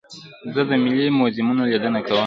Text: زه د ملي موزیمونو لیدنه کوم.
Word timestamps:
زه 0.53 0.61
د 0.69 0.71
ملي 0.83 1.07
موزیمونو 1.19 1.63
لیدنه 1.71 1.99
کوم. 2.05 2.19